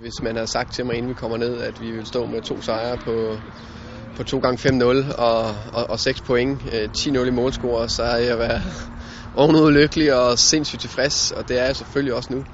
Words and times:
Hvis 0.00 0.22
man 0.22 0.36
havde 0.36 0.50
sagt 0.50 0.72
til 0.72 0.86
mig, 0.86 0.96
inden 0.96 1.08
vi 1.08 1.14
kommer 1.14 1.36
ned, 1.36 1.60
at 1.60 1.80
vi 1.80 1.90
vil 1.90 2.06
stå 2.06 2.26
med 2.26 2.42
to 2.42 2.62
sejre 2.62 2.98
på, 2.98 3.38
på 4.16 4.22
2 4.22 4.38
gange 4.38 4.68
5-0 4.68 5.14
og, 5.14 5.54
og, 5.72 5.90
og 5.90 6.00
6 6.00 6.20
point, 6.20 6.62
10-0 6.62 7.18
i 7.18 7.30
målscore, 7.30 7.88
så 7.88 8.04
havde 8.04 8.26
jeg 8.26 8.38
været 8.38 8.62
ovenud 9.34 9.72
lykkelig 9.72 10.14
og 10.14 10.38
sindssygt 10.38 10.80
tilfreds, 10.80 11.30
og 11.30 11.48
det 11.48 11.58
er 11.58 11.64
jeg 11.64 11.76
selvfølgelig 11.76 12.14
også 12.14 12.32
nu. 12.32 12.44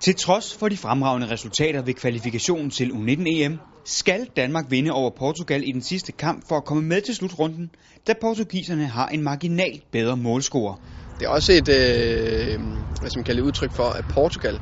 Til 0.00 0.14
trods 0.16 0.54
for 0.54 0.68
de 0.68 0.76
fremragende 0.76 1.30
resultater 1.30 1.82
ved 1.82 1.94
kvalifikationen 1.94 2.70
til 2.70 2.90
U19-EM, 2.90 3.58
skal 3.84 4.28
Danmark 4.36 4.64
vinde 4.70 4.90
over 4.90 5.10
Portugal 5.18 5.68
i 5.68 5.72
den 5.72 5.82
sidste 5.82 6.12
kamp 6.12 6.48
for 6.48 6.56
at 6.56 6.64
komme 6.64 6.82
med 6.82 7.00
til 7.00 7.14
slutrunden, 7.14 7.70
da 8.06 8.14
portugiserne 8.20 8.86
har 8.86 9.08
en 9.08 9.22
marginal 9.22 9.82
bedre 9.92 10.16
målscore. 10.16 10.76
Det 11.20 11.26
er 11.26 11.30
også 11.30 11.52
et, 11.52 11.68
øh, 11.68 12.60
hvad 13.00 13.10
man 13.16 13.24
kalder 13.24 13.42
udtryk 13.42 13.72
for, 13.72 13.84
at 13.84 14.04
Portugal 14.14 14.60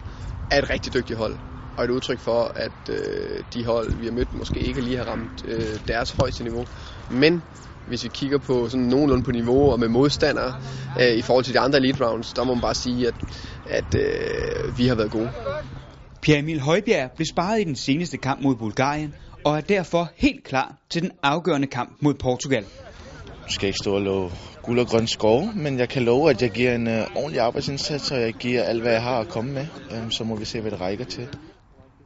er 0.50 0.58
et 0.58 0.70
rigtig 0.70 0.94
dygtigt 0.94 1.18
hold. 1.18 1.49
Og 1.80 1.84
et 1.84 1.90
udtryk 1.90 2.20
for, 2.20 2.52
at 2.56 2.72
øh, 2.88 3.44
de 3.54 3.64
hold, 3.64 3.96
vi 3.98 4.04
har 4.04 4.12
mødt, 4.12 4.34
måske 4.34 4.60
ikke 4.60 4.80
lige 4.80 4.96
har 4.96 5.04
ramt 5.04 5.44
øh, 5.44 5.80
deres 5.88 6.10
højeste 6.10 6.44
niveau. 6.44 6.64
Men 7.10 7.42
hvis 7.86 8.04
vi 8.04 8.08
kigger 8.08 8.38
på 8.38 8.68
sådan 8.68 8.86
nogenlunde 8.86 9.24
på 9.24 9.30
niveau 9.30 9.70
og 9.70 9.80
med 9.80 9.88
modstandere 9.88 10.54
øh, 11.00 11.12
i 11.12 11.22
forhold 11.22 11.44
til 11.44 11.54
de 11.54 11.60
andre 11.60 11.78
elite 11.78 12.06
rounds, 12.06 12.32
der 12.32 12.44
må 12.44 12.54
man 12.54 12.60
bare 12.60 12.74
sige, 12.74 13.08
at, 13.08 13.14
at 13.66 13.94
øh, 13.94 14.78
vi 14.78 14.86
har 14.86 14.94
været 14.94 15.10
gode. 15.10 15.30
Pierre 16.22 16.38
Emil 16.38 16.60
Højbjerg 16.60 17.10
blev 17.16 17.26
sparet 17.26 17.60
i 17.60 17.64
den 17.64 17.76
seneste 17.76 18.16
kamp 18.16 18.42
mod 18.42 18.56
Bulgarien, 18.56 19.14
og 19.44 19.56
er 19.56 19.60
derfor 19.60 20.10
helt 20.16 20.44
klar 20.44 20.74
til 20.90 21.02
den 21.02 21.10
afgørende 21.22 21.66
kamp 21.66 21.96
mod 22.00 22.14
Portugal. 22.14 22.64
Jeg 23.26 23.54
skal 23.54 23.66
ikke 23.66 23.78
stå 23.82 23.94
og 23.94 24.02
love 24.02 24.30
guld 24.62 24.78
og 24.78 24.86
grøn 24.86 25.06
skov, 25.06 25.48
men 25.54 25.78
jeg 25.78 25.88
kan 25.88 26.02
love, 26.02 26.30
at 26.30 26.42
jeg 26.42 26.50
giver 26.50 26.74
en 26.74 26.86
uh, 26.86 27.16
ordentlig 27.16 27.40
arbejdsindsats, 27.40 28.10
og 28.10 28.20
jeg 28.20 28.32
giver 28.34 28.62
alt, 28.62 28.82
hvad 28.82 28.92
jeg 28.92 29.02
har 29.02 29.18
at 29.20 29.28
komme 29.28 29.52
med. 29.52 29.66
Um, 30.02 30.10
så 30.10 30.24
må 30.24 30.36
vi 30.36 30.44
se, 30.44 30.60
hvad 30.60 30.70
det 30.70 30.80
rækker 30.80 31.04
til. 31.04 31.28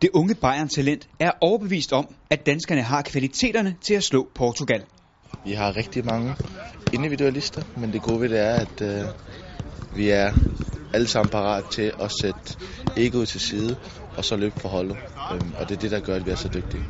Det 0.05 0.11
unge 0.15 0.35
Bayern-talent 0.35 1.09
er 1.19 1.31
overbevist 1.41 1.93
om, 1.93 2.15
at 2.31 2.47
danskerne 2.47 2.83
har 2.83 3.03
kvaliteterne 3.03 3.77
til 3.81 3.95
at 3.95 4.05
slå 4.05 4.29
Portugal. 4.35 4.85
Vi 5.45 5.53
har 5.53 5.77
rigtig 5.77 6.05
mange 6.05 6.35
individualister, 6.93 7.63
men 7.77 7.93
det 7.93 8.03
gode 8.03 8.21
ved 8.21 8.29
det 8.29 8.39
er, 8.39 8.55
at 8.55 8.81
uh, 8.81 9.97
vi 9.97 10.11
er 10.11 10.33
alle 10.95 11.07
sammen 11.07 11.31
parat 11.31 11.65
til 11.71 11.93
at 12.01 12.13
sætte 12.21 12.57
egoet 12.97 13.29
til 13.29 13.41
side, 13.41 13.77
og 14.17 14.25
så 14.25 14.37
løbe 14.37 14.61
for 14.61 14.69
holdet. 14.69 14.97
Um, 15.33 15.55
og 15.59 15.69
det 15.69 15.77
er 15.77 15.81
det, 15.81 15.91
der 15.91 16.01
gør, 16.01 16.17
at 16.17 16.27
vi 16.27 16.31
er 16.31 16.37
så 16.37 16.49
dygtige. 16.49 16.85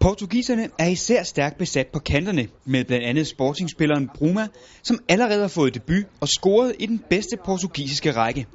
Portugiserne 0.00 0.68
er 0.78 0.88
især 0.88 1.22
stærkt 1.22 1.58
besat 1.58 1.86
på 1.92 1.98
kanterne, 1.98 2.48
med 2.64 2.84
blandt 2.84 3.04
andet 3.04 3.26
sportingspilleren 3.26 4.08
Bruma, 4.14 4.48
som 4.82 4.98
allerede 5.08 5.40
har 5.40 5.48
fået 5.48 5.74
debut 5.74 6.04
og 6.20 6.28
scoret 6.28 6.74
i 6.78 6.86
den 6.86 7.00
bedste 7.10 7.36
portugisiske 7.44 8.12
række. 8.12 8.46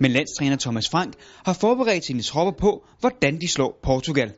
Men 0.00 0.10
landstræner 0.10 0.56
Thomas 0.56 0.88
Frank 0.88 1.14
har 1.44 1.52
forberedt 1.52 2.04
sine 2.04 2.22
tropper 2.22 2.52
på, 2.52 2.86
hvordan 3.00 3.40
de 3.40 3.48
slår 3.48 3.80
Portugal. 3.82 4.32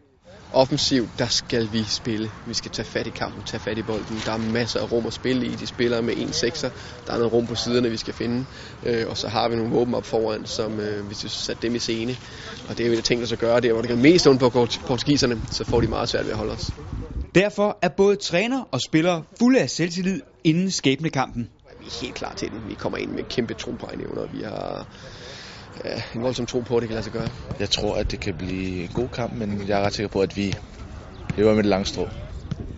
Offensivt, 0.53 1.19
der 1.19 1.27
skal 1.27 1.73
vi 1.73 1.85
spille. 1.85 2.31
Vi 2.47 2.55
skal 2.55 2.71
tage 2.71 2.87
fat 2.87 3.07
i 3.07 3.11
kampen, 3.11 3.43
tage 3.43 3.61
fat 3.61 3.79
i 3.79 3.83
bolden. 3.83 4.23
Der 4.27 4.33
er 4.33 4.39
masser 4.39 4.81
af 4.81 4.93
rum 4.93 5.07
at 5.07 5.13
spille 5.13 5.47
i. 5.47 5.55
De 5.55 5.67
spiller 5.67 6.01
med 6.01 6.15
en 6.17 6.33
sekser. 6.33 6.71
Der 7.07 7.13
er 7.13 7.17
noget 7.17 7.33
rum 7.33 7.47
på 7.47 7.55
siderne, 7.55 7.91
vi 7.91 7.97
skal 7.97 8.15
finde. 8.15 8.47
Øh, 8.83 9.09
og 9.09 9.17
så 9.17 9.29
har 9.29 9.49
vi 9.49 9.57
nogle 9.57 9.73
våben 9.73 9.95
op 9.95 10.05
foran, 10.05 10.47
som 10.47 10.81
øh, 10.81 11.07
hvis 11.07 11.25
vi 11.25 11.29
sætter 11.29 11.61
dem 11.69 11.75
i 11.75 11.79
scene. 11.79 12.17
Og 12.69 12.79
det 12.79 12.87
er 12.87 12.91
vi 12.91 12.97
da 12.97 13.01
tænkt 13.01 13.25
os 13.25 13.33
at 13.33 13.39
gøre. 13.39 13.61
Det 13.61 13.69
er, 13.69 13.73
hvor 13.73 13.83
det 13.83 13.89
kan 13.89 14.03
mest 14.03 14.27
ondt 14.27 14.41
på 14.41 14.51
portugiserne, 14.87 15.43
så 15.51 15.65
får 15.65 15.81
de 15.81 15.87
meget 15.87 16.09
svært 16.09 16.25
ved 16.25 16.33
at 16.33 16.39
holde 16.39 16.53
os. 16.53 16.75
Derfor 17.35 17.79
er 17.83 17.89
både 17.89 18.17
træner 18.17 18.69
og 18.71 18.81
spillere 18.81 19.23
fulde 19.39 19.61
af 19.61 19.71
selvtillid 19.71 20.21
inden 20.45 20.71
skæbnekampen. 20.71 21.51
Vi 21.81 21.87
er 21.87 22.01
helt 22.01 22.15
klar 22.15 22.35
til 22.35 22.51
den. 22.51 22.69
Vi 22.69 22.75
kommer 22.75 22.99
ind 22.99 23.11
med 23.11 23.25
kæmpe 23.25 23.55
tro 23.55 23.71
på 23.71 23.91
evner. 23.95 24.27
Vi 24.33 24.43
har 24.43 24.87
ja, 25.85 26.03
en 26.15 26.23
voldsom 26.23 26.47
tro 26.47 26.61
på, 26.61 26.77
at 26.77 26.81
det 26.81 26.89
kan 26.89 26.95
lade 26.95 27.05
sig 27.05 27.13
gøre. 27.13 27.31
Jeg 27.59 27.71
tror, 27.71 27.97
at 27.97 28.11
det 28.11 28.21
kan 28.21 28.35
blive 28.35 28.83
en 28.83 28.89
god 28.89 29.09
kamp, 29.09 29.33
men 29.33 29.69
jeg 29.69 29.81
er 29.81 29.85
ret 29.85 29.95
sikker 29.95 30.09
på, 30.09 30.21
at 30.21 30.37
vi 30.37 30.55
løber 31.37 31.51
med 31.55 31.63
det 31.63 31.71
lange 31.71 31.85
strå. 31.85 32.09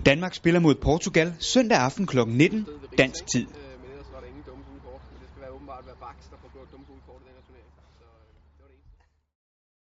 Danmark 0.06 0.34
spiller 0.34 0.60
mod 0.60 0.74
Portugal 0.74 1.34
søndag 1.38 1.78
aften 1.78 2.06
kl. 2.06 2.18
19 2.26 2.66
dansk 2.98 3.26
tid. 3.26 3.46